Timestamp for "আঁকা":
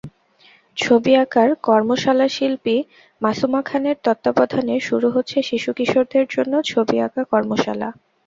6.99-7.23